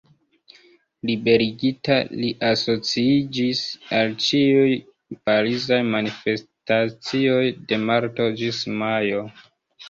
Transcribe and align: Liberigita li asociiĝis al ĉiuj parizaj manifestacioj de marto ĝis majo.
Liberigita 1.09 1.97
li 2.21 2.29
asociiĝis 2.47 3.61
al 3.97 4.15
ĉiuj 4.29 4.71
parizaj 5.31 5.79
manifestacioj 5.97 7.45
de 7.75 7.81
marto 7.85 8.29
ĝis 8.43 8.65
majo. 8.83 9.23